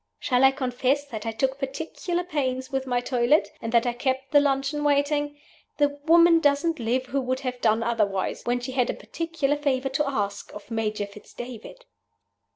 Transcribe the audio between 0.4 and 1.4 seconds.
I confess that I